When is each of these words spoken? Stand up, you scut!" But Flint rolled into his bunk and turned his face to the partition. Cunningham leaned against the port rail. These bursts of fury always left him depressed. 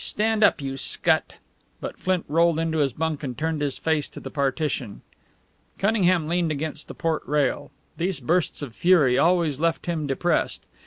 Stand 0.03 0.43
up, 0.43 0.61
you 0.63 0.77
scut!" 0.77 1.33
But 1.79 1.95
Flint 1.99 2.25
rolled 2.27 2.57
into 2.57 2.79
his 2.79 2.91
bunk 2.91 3.21
and 3.21 3.37
turned 3.37 3.61
his 3.61 3.77
face 3.77 4.09
to 4.09 4.19
the 4.19 4.31
partition. 4.31 5.03
Cunningham 5.77 6.27
leaned 6.27 6.51
against 6.51 6.87
the 6.87 6.95
port 6.95 7.21
rail. 7.27 7.69
These 7.97 8.19
bursts 8.19 8.63
of 8.63 8.75
fury 8.75 9.19
always 9.19 9.59
left 9.59 9.85
him 9.85 10.07
depressed. 10.07 10.65